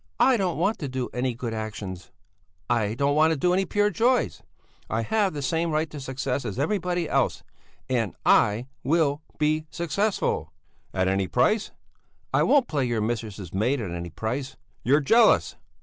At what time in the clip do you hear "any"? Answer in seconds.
1.13-1.35, 3.45-3.65, 11.07-11.27, 13.91-14.09